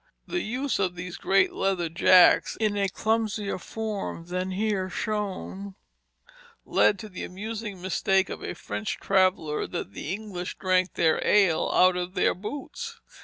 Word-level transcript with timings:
The 0.25 0.39
use 0.41 0.79
of 0.79 0.95
these 0.95 1.15
great 1.17 1.53
leather 1.53 1.87
jacks, 1.87 2.57
in 2.59 2.75
a 2.75 2.89
clumsier 2.89 3.59
form 3.59 4.25
than 4.25 4.49
here 4.49 4.89
shown, 4.89 5.75
led 6.65 6.97
to 6.97 7.07
the 7.07 7.23
amusing 7.23 7.79
mistake 7.79 8.27
of 8.27 8.41
a 8.43 8.55
French 8.55 8.97
traveller, 8.97 9.67
that 9.67 9.93
the 9.93 10.11
English 10.11 10.57
drank 10.57 10.95
their 10.95 11.23
ale 11.23 11.69
out 11.71 11.95
of 11.97 12.15
their 12.15 12.33
boots. 12.33 12.99